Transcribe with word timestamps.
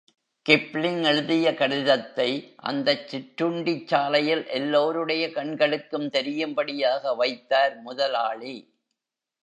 Kipling 0.45 1.03
எழுதிய 1.03 1.53
கடிதத்தை, 1.53 2.27
அந்தச் 2.55 3.03
சிற்றுண்டிச் 3.07 3.87
சாலையில் 3.87 4.47
எல்லோருடைய 4.47 5.31
கண்களுக்கும் 5.31 6.09
தெரியும்படியாக 6.09 7.15
வைத்தார் 7.15 7.81
முதலாளி. 7.81 8.55